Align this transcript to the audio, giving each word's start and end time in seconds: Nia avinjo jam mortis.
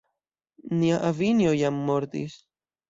Nia 0.79 0.97
avinjo 1.11 1.55
jam 1.63 1.81
mortis. 1.91 2.45